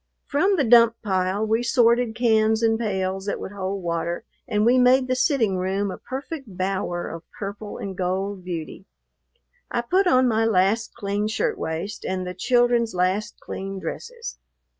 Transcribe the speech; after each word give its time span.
From 0.25 0.55
the 0.55 0.63
dump 0.63 0.95
pile 1.03 1.45
we 1.45 1.61
sorted 1.61 2.15
cans 2.15 2.63
and 2.63 2.79
pails 2.79 3.27
that 3.27 3.39
would 3.39 3.51
hold 3.51 3.83
water, 3.83 4.23
and 4.47 4.65
we 4.65 4.79
made 4.79 5.07
the 5.07 5.15
sitting 5.15 5.57
room 5.57 5.91
a 5.91 5.99
perfect 5.99 6.57
bower 6.57 7.07
of 7.07 7.21
purple 7.37 7.77
and 7.77 7.95
gold 7.95 8.43
beauty. 8.43 8.87
I 9.69 9.81
put 9.81 10.07
on 10.07 10.27
my 10.27 10.43
last 10.43 10.95
clean 10.95 11.27
shirt 11.27 11.55
waist 11.55 12.03
and 12.03 12.25
the 12.25 12.33
children's 12.33 12.95
last 12.95 13.39
clean 13.41 13.77
dresses. 13.77 14.39